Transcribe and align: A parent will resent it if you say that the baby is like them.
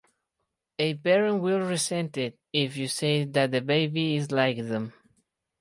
A 0.79 0.95
parent 0.95 1.43
will 1.43 1.59
resent 1.59 2.17
it 2.17 2.39
if 2.51 2.75
you 2.75 2.87
say 2.87 3.23
that 3.23 3.51
the 3.51 3.61
baby 3.61 4.15
is 4.15 4.31
like 4.31 4.57
them. 4.57 4.93